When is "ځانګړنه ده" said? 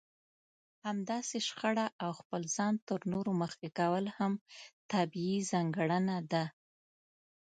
5.51-6.45